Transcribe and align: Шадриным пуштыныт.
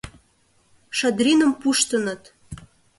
Шадриным 0.97 1.51
пуштыныт. 1.61 2.21